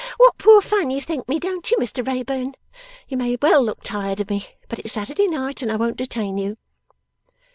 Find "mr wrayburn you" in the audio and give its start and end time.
1.77-3.17